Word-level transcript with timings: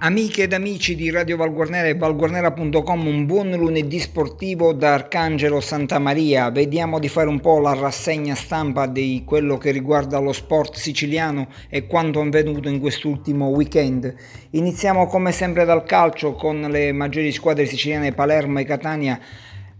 Amiche 0.00 0.44
ed 0.44 0.52
amici 0.52 0.94
di 0.94 1.10
Radio 1.10 1.36
Valguarnera 1.36 1.88
e 1.88 1.96
valguarnera.com, 1.96 3.06
un 3.08 3.26
buon 3.26 3.50
lunedì 3.50 3.98
sportivo 3.98 4.72
da 4.72 4.94
Arcangelo 4.94 5.60
Santa 5.60 5.98
Maria. 5.98 6.52
Vediamo 6.52 7.00
di 7.00 7.08
fare 7.08 7.26
un 7.28 7.40
po' 7.40 7.58
la 7.58 7.74
rassegna 7.74 8.36
stampa 8.36 8.86
di 8.86 9.24
quello 9.26 9.58
che 9.58 9.72
riguarda 9.72 10.20
lo 10.20 10.32
sport 10.32 10.76
siciliano 10.76 11.48
e 11.68 11.88
quanto 11.88 12.22
è 12.22 12.26
avvenuto 12.26 12.68
in 12.68 12.78
quest'ultimo 12.78 13.48
weekend. 13.48 14.14
Iniziamo 14.50 15.08
come 15.08 15.32
sempre 15.32 15.64
dal 15.64 15.82
calcio 15.82 16.34
con 16.34 16.60
le 16.60 16.92
maggiori 16.92 17.32
squadre 17.32 17.66
siciliane 17.66 18.12
Palermo 18.12 18.60
e 18.60 18.64
Catania 18.64 19.18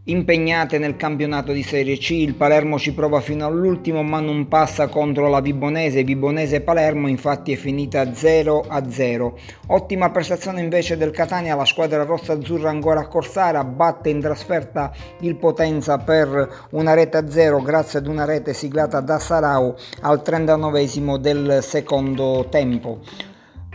impegnate 0.09 0.79
nel 0.79 0.97
campionato 0.97 1.53
di 1.53 1.63
Serie 1.63 1.97
C. 1.97 2.11
Il 2.11 2.35
Palermo 2.35 2.79
ci 2.79 2.93
prova 2.93 3.21
fino 3.21 3.47
all'ultimo 3.47 4.03
ma 4.03 4.21
non 4.21 4.49
passa 4.49 4.89
contro 4.89 5.29
la 5.29 5.41
Vibonese. 5.41 6.05
Vibonese-Palermo 6.05 7.09
infatti 7.09 7.53
è 7.53 7.57
finita 7.57 8.03
0-0. 8.03 9.33
Ottima 9.69 10.11
prestazione 10.11 10.61
invece 10.61 10.97
del 10.97 11.11
Catania, 11.11 11.55
la 11.55 11.65
squadra 11.65 12.05
rossa-azzurra 12.05 12.71
ancora 12.71 13.01
a 13.01 13.07
Corsara 13.09 13.65
batte 13.65 14.09
in 14.09 14.21
trasferta 14.21 14.93
il 15.21 15.37
Potenza 15.37 15.99
per 15.99 16.67
una 16.71 16.95
rete 16.95 17.17
a 17.19 17.29
0 17.29 17.61
grazie 17.63 17.99
ad 17.99 18.07
una 18.07 18.25
rete 18.25 18.55
siglata 18.55 19.01
da 19.01 19.19
Sarau 19.19 19.75
al 20.01 20.23
39 20.23 20.87
del 21.21 21.59
secondo 21.63 22.47
tempo. 22.51 23.01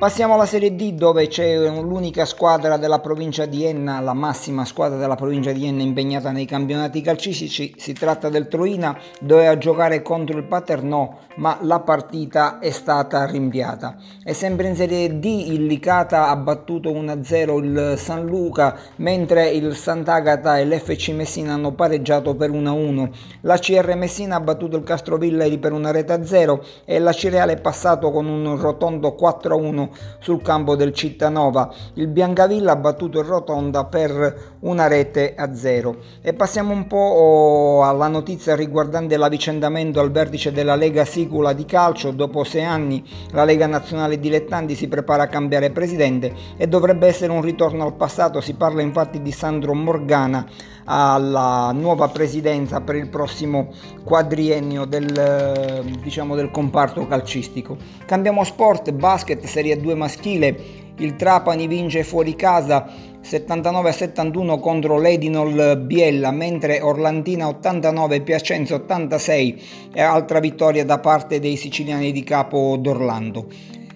Passiamo 0.03 0.33
alla 0.33 0.45
Serie 0.45 0.75
D 0.75 0.95
dove 0.95 1.29
c'è 1.29 1.55
l'unica 1.55 2.25
squadra 2.25 2.75
della 2.75 2.99
provincia 2.99 3.45
di 3.45 3.63
Enna, 3.63 4.01
la 4.01 4.11
massima 4.11 4.65
squadra 4.65 4.97
della 4.97 5.15
provincia 5.15 5.53
di 5.53 5.65
Enna 5.65 5.81
impegnata 5.81 6.31
nei 6.31 6.43
campionati 6.43 6.99
calcistici, 6.99 7.73
si 7.77 7.93
tratta 7.93 8.27
del 8.27 8.49
Troina, 8.49 8.99
doveva 9.21 9.57
giocare 9.57 10.01
contro 10.01 10.37
il 10.37 10.43
Paternò 10.43 11.19
ma 11.35 11.57
la 11.61 11.79
partita 11.79 12.59
è 12.59 12.69
stata 12.69 13.25
rinviata. 13.25 13.95
E 14.23 14.33
sempre 14.33 14.67
in 14.67 14.75
Serie 14.75 15.19
D 15.19 15.25
il 15.25 15.65
Licata 15.65 16.27
ha 16.27 16.35
battuto 16.35 16.91
1-0 16.91 17.63
il 17.63 17.93
San 17.97 18.25
Luca 18.25 18.77
mentre 18.97 19.49
il 19.49 19.75
Sant'Agata 19.75 20.59
e 20.59 20.65
l'FC 20.65 21.09
Messina 21.09 21.53
hanno 21.53 21.71
pareggiato 21.71 22.35
per 22.35 22.51
1-1. 22.51 23.09
La 23.41 23.57
CR 23.57 23.95
Messina 23.95 24.35
ha 24.35 24.41
battuto 24.41 24.77
il 24.77 24.83
Castrovilleri 24.83 25.57
per 25.57 25.71
una 25.71 25.91
rete 25.91 26.13
a 26.13 26.23
0 26.23 26.63
e 26.85 26.99
la 26.99 27.13
Cireale 27.13 27.53
è 27.53 27.61
passato 27.61 28.11
con 28.11 28.27
un 28.27 28.57
rotondo 28.59 29.15
4-1 29.19 29.89
sul 30.19 30.41
campo 30.41 30.75
del 30.75 30.93
Cittanova. 30.93 31.73
Il 31.95 32.07
Biancavilla 32.07 32.71
ha 32.73 32.75
battuto 32.75 33.19
il 33.19 33.25
Rotonda 33.25 33.85
per 33.85 34.55
una 34.61 34.87
rete 34.87 35.35
a 35.35 35.53
zero. 35.55 35.97
E 36.21 36.33
passiamo 36.33 36.73
un 36.73 36.87
po' 36.87 37.81
alla 37.83 38.07
notizia 38.07 38.55
riguardante 38.55 39.17
l'avvicendamento 39.17 39.99
al 39.99 40.11
vertice 40.11 40.51
della 40.51 40.75
Lega 40.75 41.05
Sicula 41.05 41.53
di 41.53 41.65
calcio. 41.65 42.11
Dopo 42.11 42.43
sei 42.43 42.63
anni 42.63 43.03
la 43.31 43.43
Lega 43.43 43.67
Nazionale 43.67 44.19
Dilettanti 44.19 44.75
si 44.75 44.87
prepara 44.87 45.23
a 45.23 45.27
cambiare 45.27 45.71
presidente 45.71 46.33
e 46.57 46.67
dovrebbe 46.67 47.07
essere 47.07 47.31
un 47.31 47.41
ritorno 47.41 47.85
al 47.85 47.95
passato. 47.95 48.41
Si 48.41 48.53
parla 48.53 48.81
infatti 48.81 49.21
di 49.21 49.31
Sandro 49.31 49.73
Morgana 49.73 50.45
alla 50.85 51.71
nuova 51.71 52.09
presidenza 52.09 52.81
per 52.81 52.95
il 52.95 53.07
prossimo 53.07 53.69
quadriennio 54.03 54.85
del, 54.85 55.83
diciamo, 56.01 56.35
del 56.35 56.51
comparto 56.51 57.07
calcistico. 57.07 57.77
Cambiamo 58.05 58.43
sport, 58.43 58.91
basket, 58.91 59.43
Serie 59.45 59.72
2 59.77 59.95
maschile. 59.95 60.81
Il 60.97 61.15
Trapani 61.15 61.67
vince 61.67 62.03
fuori 62.03 62.35
casa 62.35 62.87
79 63.21 63.91
71 63.91 64.59
contro 64.59 64.99
l'Edinol 64.99 65.77
Biella, 65.77 66.31
mentre 66.31 66.81
Orlantina 66.81 67.47
89 67.47 68.21
Piacenza 68.21 68.75
86 68.75 69.61
e 69.93 70.01
altra 70.01 70.39
vittoria 70.39 70.85
da 70.85 70.99
parte 70.99 71.39
dei 71.39 71.55
siciliani 71.55 72.11
di 72.11 72.23
Capo 72.23 72.75
d'Orlando. 72.77 73.47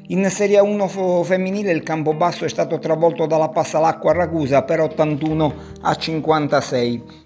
In 0.08 0.30
Serie 0.30 0.60
1 0.60 0.88
femminile 1.24 1.74
il 1.74 1.84
Campobasso 1.84 2.46
è 2.46 2.50
stato 2.50 2.80
travolto 2.80 3.26
dalla 3.26 3.50
Passalacqua 3.50 4.14
Ragusa 4.14 4.64
per 4.64 4.80
81 4.80 5.54
a 5.82 5.94
56. 5.94 7.17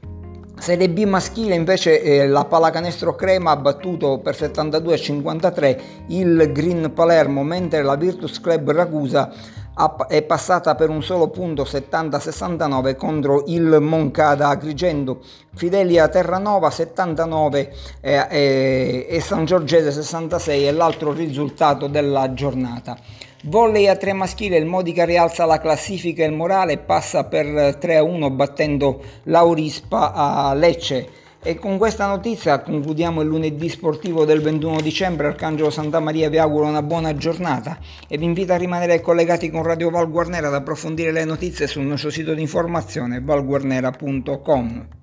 Serie 0.61 0.89
B 0.89 1.05
maschile 1.05 1.55
invece 1.55 2.03
eh, 2.03 2.27
la 2.27 2.45
Pallacanestro 2.45 3.15
Crema 3.15 3.49
ha 3.49 3.55
battuto 3.57 4.19
per 4.19 4.35
72 4.35 4.93
a 4.93 4.97
53 4.97 5.81
il 6.09 6.51
Green 6.53 6.93
Palermo, 6.93 7.41
mentre 7.41 7.81
la 7.81 7.95
Virtus 7.95 8.39
Club 8.39 8.69
Ragusa 8.69 9.33
è 10.07 10.21
passata 10.21 10.75
per 10.75 10.89
un 10.89 11.01
solo 11.01 11.29
punto 11.29 11.63
70-69 11.63 12.95
contro 12.95 13.43
il 13.47 13.79
Moncada 13.81 14.49
Agrigento, 14.49 15.21
Fidelia 15.55 16.07
Terranova 16.09 16.69
79 16.69 17.73
e, 17.99 18.27
e, 18.29 19.07
e 19.09 19.19
San 19.19 19.45
Giorgese 19.45 19.91
66 19.91 20.65
è 20.65 20.71
l'altro 20.71 21.11
risultato 21.11 21.87
della 21.87 22.35
giornata. 22.35 22.95
Volley 23.43 23.87
a 23.87 23.95
tre 23.95 24.13
maschile, 24.13 24.57
il 24.57 24.67
Modica 24.67 25.03
rialza 25.03 25.45
la 25.45 25.59
classifica 25.59 26.23
e 26.23 26.27
il 26.27 26.33
morale 26.33 26.77
passa 26.77 27.23
per 27.23 27.47
3-1 27.47 28.31
battendo 28.31 29.01
l'Aurispa 29.23 30.13
a 30.13 30.53
Lecce. 30.53 31.09
E 31.41 31.55
con 31.55 31.79
questa 31.79 32.05
notizia 32.05 32.59
concludiamo 32.59 33.21
il 33.21 33.27
lunedì 33.27 33.67
sportivo 33.67 34.25
del 34.25 34.41
21 34.41 34.81
dicembre. 34.81 35.25
Arcangelo 35.25 35.71
Santa 35.71 35.99
Maria 35.99 36.29
vi 36.29 36.37
auguro 36.37 36.67
una 36.67 36.83
buona 36.83 37.15
giornata 37.15 37.79
e 38.07 38.15
vi 38.19 38.25
invito 38.25 38.53
a 38.53 38.57
rimanere 38.57 39.01
collegati 39.01 39.49
con 39.49 39.63
Radio 39.63 39.89
Val 39.89 40.11
Guarnera 40.11 40.49
ad 40.49 40.53
approfondire 40.53 41.11
le 41.11 41.25
notizie 41.25 41.65
sul 41.65 41.81
nostro 41.81 42.11
sito 42.11 42.35
di 42.35 42.41
informazione 42.41 43.21
valguarnera.com. 43.21 45.00